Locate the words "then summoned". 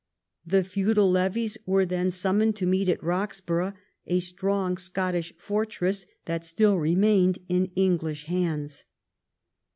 1.85-2.55